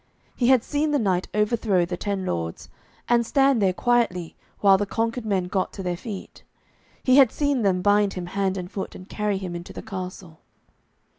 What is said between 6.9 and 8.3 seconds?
He had seen them bind him